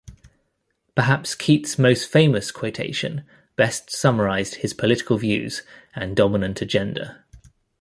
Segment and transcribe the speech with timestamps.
[0.95, 3.23] Perhaps Keitt's most famous quotation
[3.55, 5.61] best summarized his political views
[5.93, 7.23] and dominant agenda.